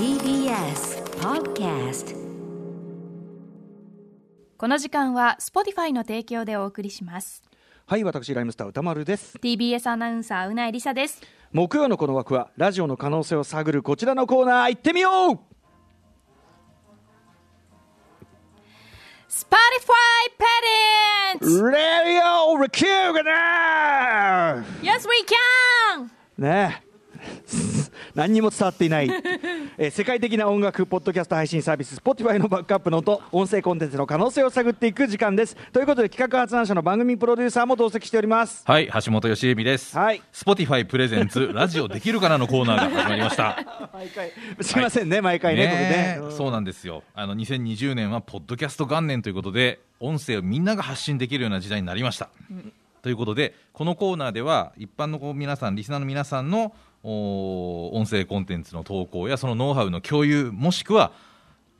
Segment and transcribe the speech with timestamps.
[0.00, 2.16] TBS Podcast
[4.58, 7.44] この時間は Spotify の提供でお送りします。
[7.86, 9.38] はい私ライムスター歌丸です。
[9.38, 11.22] TBS アナウンサーうなえりさです。
[11.52, 15.38] 木曜のこの枠はラジオの可能性を探るこちらのコーナー行ってみよう!
[19.28, 19.54] Spotify
[21.40, 21.70] Parents!
[21.70, 25.24] レディオレキューがな Yes we
[25.96, 26.10] can!
[26.36, 26.89] ねえ
[28.20, 29.08] 何にも伝わっていない、
[29.78, 39.96] えー世界的な音楽ポッドキャスト配信サービス Spotify のバックアップのもと音声コンテンツの可能性を探っていく時間ですということで企画発案者の番組プロデューサーも同席しておりますはい、橋本義恵美です。
[39.96, 43.56] はい Spotify presents ラジオできるかなのコーナーが始まりました。
[43.94, 47.02] 毎回すいませんね、毎回ねねえこれねそうなんですよ。
[47.14, 52.28] あの2020年はポッドキャスト元年ということで、音声をみんなが発信できるような時代になりました。
[53.02, 56.72] ということで、このコーナーでは一般のこう皆さん、リスナーの皆さんのお
[57.02, 61.12] 音声コンテンツの投稿やそのノウハウの共有、もしくは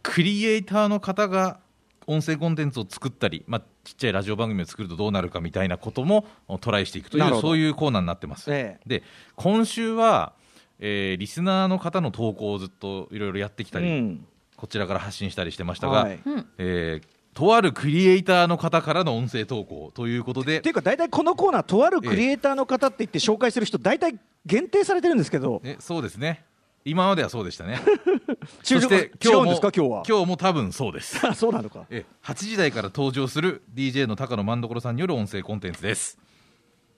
[0.02, 1.60] クリエイターの方が
[2.06, 8.52] 音声コンテンツを作ったり、まあ、ちっちゃいラジオ番組を作るとどうなるかみたいなこともおトライしていくというそういうコーナーになってます。
[8.52, 8.88] ええ。
[8.88, 9.02] で
[9.36, 10.32] 今週は、
[10.78, 14.26] えーリスナーの方の投稿をずっといろいろやってきたり、うん。
[14.56, 16.18] こちらから発信したりしてましたが、はい。
[16.58, 25.60] えーとあるクリエイターの方からの音声投稿ということでっていうか大体このコーナーとあるクリエイターの方って言って紹介する人大体限定されてるんですけど。
[25.64, 26.44] えそうですね。
[26.84, 27.80] 今まではそうでしたね。
[28.64, 30.02] 中そして今日も今日は。
[30.08, 31.26] 今日も多分そうです。
[31.26, 31.84] あ そうなのか。
[31.90, 36.18] え8時台から登場する DJ の高野万所さんによる音声コンテンツです。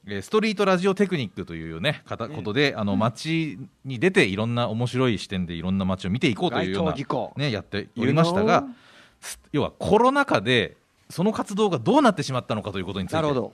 [0.07, 6.95] えーストリートラジオテクニックというね、かたことで、あの街に出ていろんな面白い視点でいろんな街を見ていこうというような
[7.37, 8.65] ねやっておりましたが
[9.53, 10.77] 要はコロナ禍で
[11.09, 13.53] その活動がどうなってしまったのかということについて、なるほど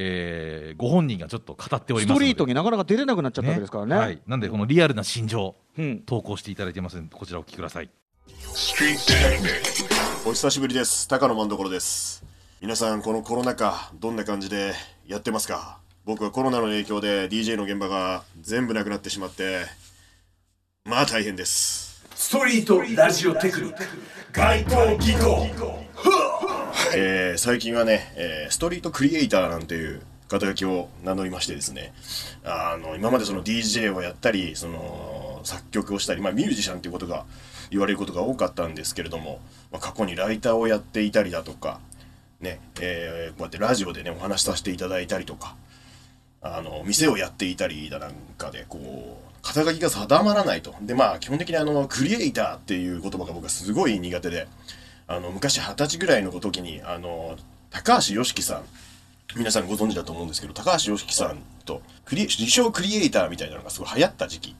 [0.00, 2.26] えーご本人がちょっと語っておりストますので。
[2.26, 3.96] リートになかなか出れなくなっちゃったわけですからね。
[3.96, 7.90] はい、なんでこのリアルな心情、うん投稿していただいてますのでこちらお聞きください。
[10.24, 11.08] お久しぶりです。
[11.08, 12.24] 高野万所です。
[12.60, 14.72] 皆さんこのコロナ禍どんな感じで
[15.06, 15.78] やってますか？
[16.04, 19.62] 僕はコロナの影響で DJ の現場が全部なくなってしまって
[20.84, 22.04] まあ大変です。
[22.14, 23.84] ストリートラジオテクニック。
[24.32, 25.48] 街頭技巧
[26.94, 31.92] えー最近はね、えーストリートクリエイターなんていう肩書きを名乗りましてですね。
[32.44, 37.24] あの今までその DJ をやったりその作曲をしたり、まあ、ミュージシャンということが
[37.70, 39.40] 言われることが多かったんですけれども、
[39.72, 41.80] まあ、過去にライターをやっていたりだとか
[42.40, 45.56] ね、えーこうやってラジオでねお話しさせていただいたりとか
[46.40, 50.74] あの店をやっていたりだなんかでこう肩書きが定まらないと。
[50.82, 54.46] でまあ基本的にあのクリエイターっていう言葉が僕はすごい苦手で
[55.08, 57.36] あの昔二十歳ぐらいの時にあの
[57.70, 58.62] 高橋良樹さん
[59.34, 64.56] 皆さんご存知だと思うんですけど高橋良樹さんとクリ自称クリエイターみたいなのがすごい流行った時期。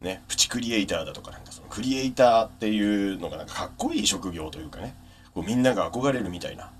[0.00, 4.94] ねプチクリエイターだとかなんかそのクリエイターっていうのがなんかかっこいい職業というかね
[5.34, 6.70] こうみんなが憧れるみたいな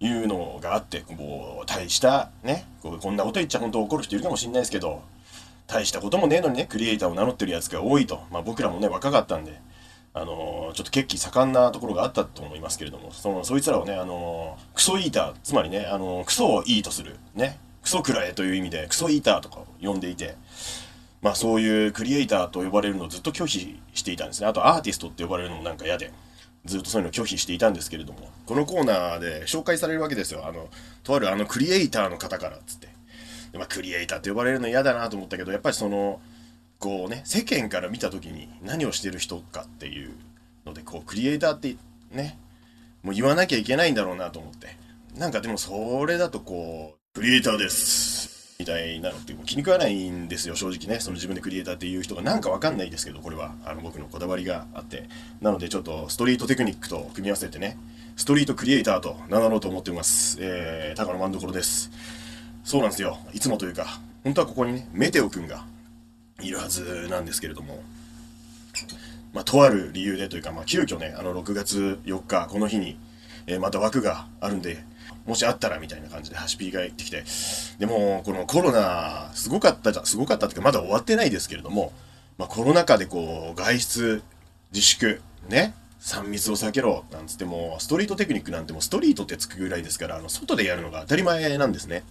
[0.00, 5.02] いうのがあってこう大したねこうこんなこと言っちゃ本当怒る人いるかもしれないですけど
[5.66, 9.60] 大したこともねえのにねクリエイターを名乗ってるやつが多いと、まあ、僕らもね若かったんで、
[10.14, 20.36] あのーちょっと血気盛んなところがあったと思いますけれどもそのそいつらをね、あのークソイーターつまりね、あのークソをいいとするねクソくらえという意味でクソイーターとかを呼んでいて
[21.20, 24.46] まあそういうクリエイターと呼ばれるのをずっと拒否していたんですね。
[24.48, 26.12] あとアーティストって呼ばれるのもなんか嫌で
[26.64, 30.46] ずっとそういうのを拒否していたんですけれどもこのコーナーで紹介されるわけですよ。
[30.46, 30.68] あの
[31.02, 32.88] とあるあのクリエイターの方からっつって。
[33.52, 36.20] で、まあ、クリエイターって呼ばれるの嫌だなと思ったけどやっぱりその
[36.82, 40.10] こうね世間から見た時に何をしてる人かっていう
[40.66, 41.76] のでこうクリエイターって
[42.10, 42.36] ね
[43.04, 44.76] もう言わなきゃいけないんだろうなと思って。
[45.16, 51.00] なんかでもそれだとこうクリエイターですみたいなのって気に食わないんですよ正直ね。
[51.00, 53.54] その自分でクリエイターっていう人がなんかわかんないですけどこれは。
[53.64, 55.08] あの僕のこだわりがあって。
[55.40, 57.78] なのでちょっとストリートテクニックと組み合わせてね
[58.16, 60.38] ストリートクリエイターと名乗ろうと思ってます。
[60.40, 61.92] えー、高野万所です。
[62.64, 63.18] そうなんですよ。
[63.32, 65.64] いつもというか本当はここにねメテオくんが
[66.42, 67.82] いるはずなんですけれども
[69.32, 72.98] まあ、とある理由でというか、まあ、急遽ね、あの、6月4日、この日に、
[73.46, 74.84] えーまた枠があるんで、
[75.26, 77.24] もしあったらみたいな感じでハシピーが言ってきて、
[77.78, 81.92] でも、このコロナ、すごかったじゃ、すごかったっていうか、まだ終わってないですけれども、
[82.38, 84.22] まあ、コロナ禍でこう、外出、
[84.72, 92.04] 自粛、ね、3密を避けろ、なんつっても、ストリートテクニックなんてもうストリートってつくぐらいですから、あの、外でやるのが当たり前なんですね。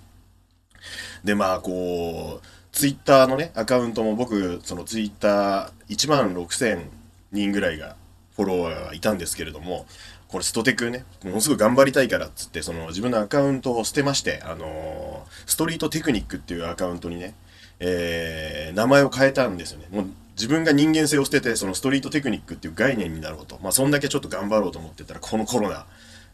[1.24, 6.86] で、まあ、こう、ツイッターのね、アカウントも僕、そのツイッター1万6000
[7.32, 7.96] 人ぐらいが
[8.36, 9.86] フォロワーがいたんですけれども、
[10.28, 17.34] これストテクね、ものすごい頑張りたいからっつって、その自分のアカウントを捨てまして、あのーストリートテクニックっていうアカウントにね、
[17.80, 19.88] えー名前を変えたんですよね。
[19.92, 25.86] もう自分が人間性を捨ててそのストリートテクニックっていう概念になろうと、まあ、そんだけちょっと頑張ろうと思ってたらこのコロナ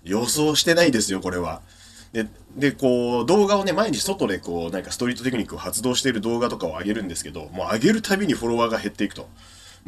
[0.03, 1.61] 予想してないですよこれは。
[2.13, 9.27] ででこう動画をね毎日外でこうなんかストリートテクニックを発動している動画とかを上げるんですけどもう上げるたびにフォロワーが減っていくと。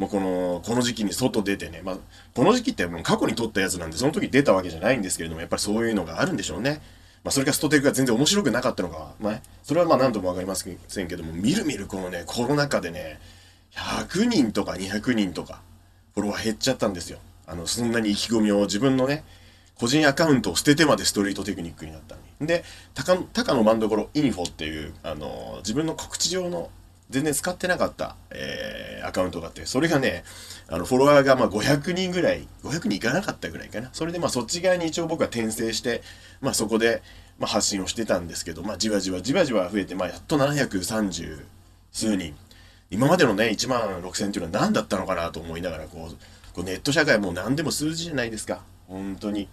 [0.00, 1.96] もうこの、この時期に外出てね、まあ、
[2.34, 6.80] この時期ってもう過去に撮ったやつなんで、その時出たわけじゃないんですけれども、やっぱりそういうのがあるんでしょうね。
[7.22, 13.20] まあ、それかストテクが全然面白くなかったのか、まあ、それはまあ何ともわかりませんけども、みるみるこのね、コロナ禍でね、
[13.72, 15.60] 100人とか200人とか、
[16.14, 17.18] フォロワー減っちゃったんですよ。
[17.46, 19.22] あの、そんなに意気込みを自分のね、
[19.80, 22.46] 個人アカウントを捨ててまでストリートテクニックになったのに。
[22.46, 26.68] で、高高野万所インフォっていう、あの、自分の告知上の
[27.08, 30.22] 全然使ってなかった、えー、アカウントがあって、それがね、
[30.68, 33.88] あの、フォロワーがまあ500人ぐらい、500人いかなかったぐらいかな。
[33.94, 36.02] それでまあそっち側に一応僕は転生して、
[36.42, 37.02] まあそこで、
[37.38, 41.42] まあ発信をしてたんですけど、まあじわじわじわじわ増えて、まあやっと730
[41.90, 42.36] 数人。
[42.90, 48.60] 今までのね、1万6000っていうのは何だったのかなと思いながら、こう、こうネット社会もう何でも数字じゃないですか。
[48.86, 49.48] 本当に。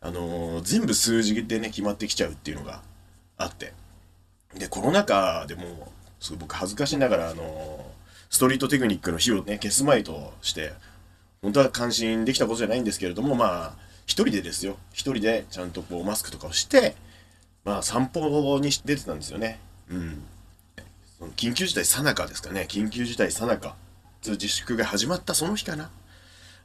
[0.00, 2.82] あのー全部数字でね、決まってきちゃうっていうのが
[3.36, 3.72] あって。
[4.54, 5.66] で、コロナ禍でもう、
[6.20, 8.00] すごい僕恥ずかしながら、あのー
[8.30, 10.72] ストリートテクニックの火をね、消すまいとして、
[11.42, 14.76] 本当は感心できたことじゃないんですけれども、まあ、一人でですよ。
[14.92, 16.94] 一人でちゃんとこうマスクとかをして、
[17.64, 19.58] まあ散歩に出てたんですよね。
[19.88, 20.22] うん。
[21.18, 22.66] その緊急事態さなかですかね。
[22.68, 23.76] 緊急事態さなか。
[24.24, 25.90] 自粛が始まったその日かな。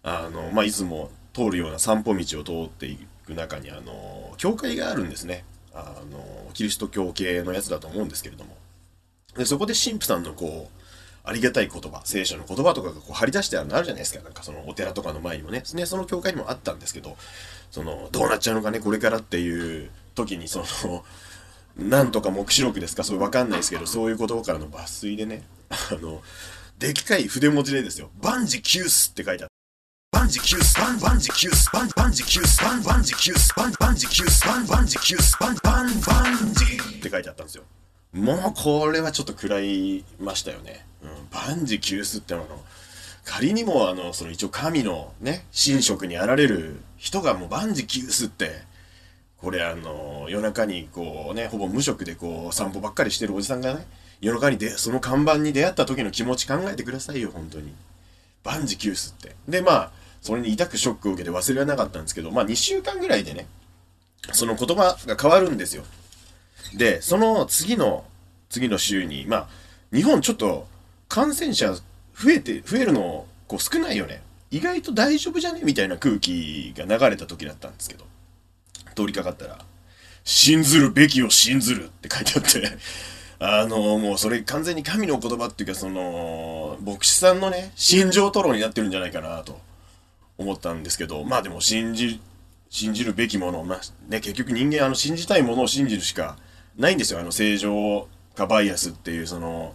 [0.03, 5.44] あの、まあ、いつも通るような散歩道を通っていく中に、あの、教会があるんですね。
[5.74, 8.56] あの、キリスト教系のやつだと思うんですけれども。
[9.36, 10.81] で、そこで神父さんのこう、
[11.27, 14.24] ありがたい言葉、聖書の言葉とかがこう張り出してあるのあるじゃないですか。
[14.24, 15.63] なんかそのお寺とかの前にもね。
[15.74, 17.18] ね、その教会にもあったんですけど、
[17.72, 21.04] その、どうなっちゃうのかね、これからっていう時に、その、
[21.77, 26.22] なんとか目視録ですか、そうわかんないですけど、そういう言葉からの抜粋でね、あの、
[26.77, 29.54] でっかい筆文字でですよ、万事休すって書いてある。
[30.15, 36.65] 万事休す、万万事休す、万万事休す、万万事休す、万万事休す、万万事休す、万万万事
[36.97, 37.63] って書いてあったんですよ。
[38.13, 40.85] もうこれはちょっと食らいましたよね。
[41.03, 42.47] うん、万事休すってあの、
[43.25, 48.51] 仮にもあの、その一応神のね、神職にあられる人がもう万事休すって、
[49.41, 53.85] これあの、夜中にこうね、ほぼ無職でこう散歩ばっかりしてるおじさんがね、
[54.21, 57.73] 夜中にで、その看板に出会った時の気持ち考えてくださいよ、本当に。
[58.45, 59.35] 万事休すって。
[59.50, 63.45] で、まあ、それに痛くショックを受けて忘れられなかったんですけど、まあ2週間ぐらいでね、
[64.31, 65.83] その言葉が変わるんですよ。
[66.74, 68.06] で、その次の、
[68.50, 69.48] 次の週に、まあ、
[69.94, 70.68] 日本ちょっと
[71.10, 74.24] 感染者増えて、増えるの、こう少ないよね。
[74.50, 78.06] 意外と大丈夫じゃねみたいな空気が流れた時だったんですけど、
[78.95, 79.60] 通りかかったら、
[80.24, 82.77] 信ずるべきを信ずるって書いてあって、
[83.38, 89.62] あの、もうそれ完全に神の言葉っていうか、その、牧師さんのね、心情吐露になってるんじゃないかなと
[90.37, 92.19] 思ったんですけど、まあでも信じ、
[92.69, 93.79] 信じるべきもの、まあ
[94.09, 96.37] ね、結局人間あの信じたいものを信じるしか
[96.77, 97.19] ないんですよ。
[97.19, 99.73] あの正常かバイアスっていうその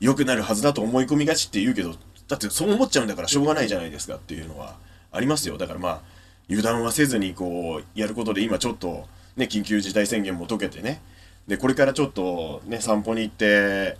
[0.00, 1.94] 良くなるはずだと思い込みがちって言うけど、
[2.28, 4.76] だってそう思っちゃうんだからしょうがないじゃないですかっていうのは
[5.12, 5.58] ありますよ。
[5.58, 6.00] だからまあ
[6.48, 9.06] 油断はせずにこうやることで今ちょっと
[9.36, 11.00] ね緊急事態宣言も解けてね。
[11.46, 13.96] でこれからちょっとね散歩に行って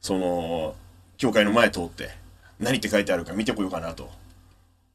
[0.00, 0.74] その
[1.16, 2.10] 教会の前通って
[2.60, 4.10] 何って書いてあるか見てこようかなと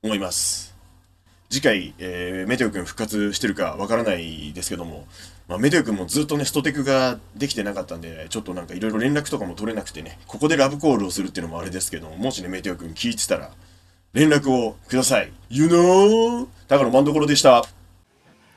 [0.04, 0.76] 思います。
[1.50, 5.08] 次回、えーメテオ君復活してるかわからないですけども、
[5.48, 13.52] まあ、メテオ君もずっとね、ストテクができてなかったんで、ちょっとなんかいろいろ連絡とかも取れなくてね、ここでラブコールをするっていうのもあれですけども、もしね、メテオ君聞いてたら、
[14.14, 15.32] 連絡をください。
[15.50, 16.48] You know?
[16.68, 17.64] 高野万所でした。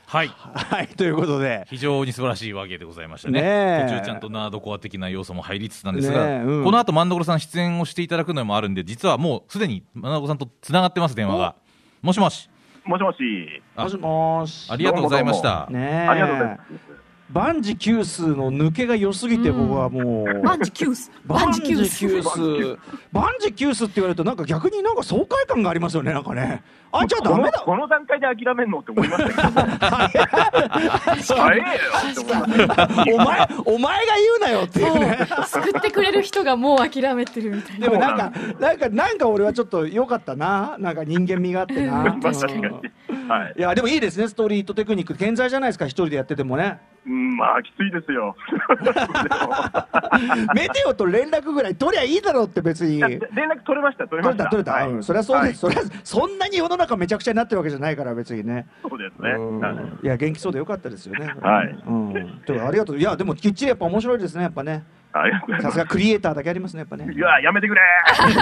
[0.09, 1.65] はいはい、ということで。
[1.69, 11.55] 非常に素晴らしいわけでございましたね途中ちゃんとナードコア的な要素も入りつつなんですが、うんこの後万所さん出演をしていただくのもあるんで実はもうすでに万所さんとつながってます電話が
[12.01, 12.49] もしもし
[12.85, 13.61] もしもし。
[13.75, 14.71] あもしもし。
[14.71, 15.65] ありがとうございました。
[15.65, 15.75] あり
[16.21, 17.06] がとうございます。
[17.31, 20.41] 万事休すの抜けが良すぎて僕はもう。
[20.43, 22.77] 万事休す万万事休す事休す
[23.11, 26.63] 万事休すって言われるとなんか逆になんか爽快感がありますよねなんかね。
[26.89, 27.59] あじゃあダメだ。
[27.65, 30.15] この段階で諦めんのって思いましたけ
[32.53, 33.13] ど。
[33.13, 35.19] お前お前が言うなよっていうね。
[35.47, 37.89] 救ってくれる人がもう諦めてるみたいな。
[37.89, 40.77] でもなんかなんかなんか俺はちょっと良かったな。
[40.79, 42.03] なんか人間味があってな。
[42.03, 42.65] う ん確かに。
[42.65, 42.81] うん
[43.27, 43.53] はい。
[43.57, 48.35] いやでもいいですねストリートテクニック健在じゃないですか一人でやっててもねうん、まあ、きついですよ。
[50.53, 54.49] メテオと連絡ぐらい取りゃいいだろうって別に連絡取れました、取れました。
[54.49, 59.29] 取れたはいうん、そりゃそうです、はいそりゃそんなに世の中めちゃくちゃになってるわけじゃないから別にねそうですね。
[60.03, 61.33] いいや元気そうでよかったですよね。
[61.41, 62.13] はいうん。
[62.67, 62.97] ありがとう。
[62.97, 64.83] いやでもきっちりやっぱ面白いですねやっぱね。
[65.61, 67.11] さすがクリエイターだけありますねやっぱね。
[67.13, 67.81] いややめてくれ。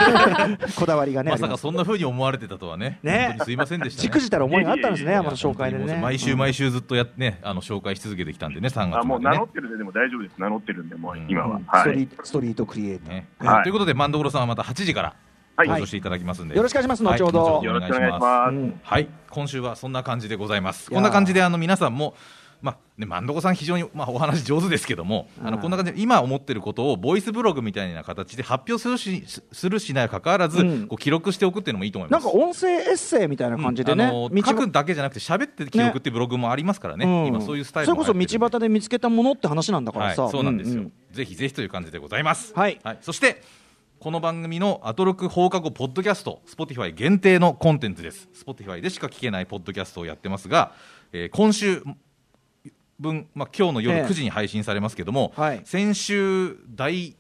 [0.76, 3.00] こだわりがねまさかそんな風に思われてたとはね。
[3.04, 3.28] ね。
[3.30, 4.04] 本当にすいませんでしたね。
[4.04, 6.00] じくじたる思いがあったんですねいやいやいや山の紹介でね。
[6.02, 10.38] 毎週毎週ずっとやねあの紹介し続けてきたんでね3月あもう名乗ってるででも大丈夫です。
[10.38, 11.26] 名乗ってるんでもううん。
[11.30, 13.14] 今は、スはいトリートストリートクリエイター。
[13.14, 13.28] ね。
[13.40, 13.64] はい。
[13.64, 15.14] ということで万所さんはまた8時から
[15.58, 15.88] はい。
[15.88, 17.04] していただきますんで、よろしくお願いします。
[17.04, 20.92] はい後ほど後よろしくお願いします、うんはい、今週はそんな感じでございます。
[20.92, 22.16] いやーこんな感じであの皆さんも。
[22.66, 30.88] まあね、万所さん非常に、まあ、お話上手ですけども、あのこんな感じで今思ってることをボイスブログみたいな形で発表するしするしないかかわらず、うん。
[30.88, 32.24] こう記録しておくっていうのもいいと思います。
[32.24, 37.06] なんか音声エッセイみたいな感じでね、あの道書くだけじゃなくて喋って記録っていうブログもありますからね。
[37.06, 37.28] うん。
[37.28, 42.80] 今そういうスタイルそれこそ道端で見つけたものって話なんだからさ、はい、そうなんですよ、んぜひぜひという感じでございます、はい。
[43.02, 43.44] そして
[44.00, 48.30] この番組のアトロク放課後ポッドキャスト Spotify 限定のコンテンツです。
[48.36, 50.74] Spotify でしか聞けないポッドキャストをやってますが、
[51.12, 51.84] えー今週
[53.00, 54.06] 分、まあ、今日の夜ええ。
[54.06, 55.62] 9時に配信されますけども、はい。
[55.66, 57.16] 先週大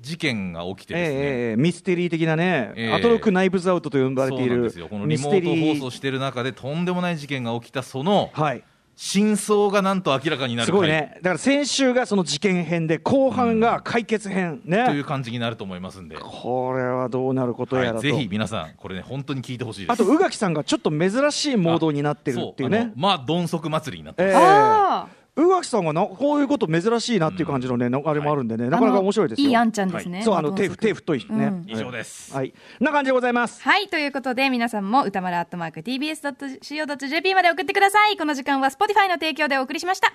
[0.00, 2.92] 事件が起きてええですね、ええミステリー的なね、ええ。
[2.92, 4.88] アトロックナイブズアウトと呼ばれているそうなんですよ。
[4.88, 8.62] このリミモート放送してる中でとんでもない事件が起きたそのはい
[8.98, 11.12] 真相がなんと明らかになるすごいね。
[11.16, 19.92] だから先週がその事件編で後半が解決編回というね感じになると思いますんで、これはどうなることやらと、はい、ぜひ皆さんこれね本当に聞いてほしいです。
[19.92, 22.78] あと宇垣さんがちょっと珍しいモードになってるっていうね。
[22.78, 24.32] そあのまあどん足祭りになってええ。
[24.32, 30.22] ます、あ宇垣さんがなこういうこと珍しいなっていう感じのね、なあれもあるんでね、なかなか面白いですよいいあんちゃんですね。
[30.22, 33.88] そうあの手手太いね、うん以上です、はいな感じでございますはい。
[33.88, 38.16] ということで、皆さんも歌丸アットマーク tbs.co.jp まで送ってください。
[38.16, 40.14] この時間は Spotify の提供でお送りしました。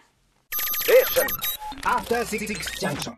[1.84, 2.48] After Six
[2.80, 3.14] Junction.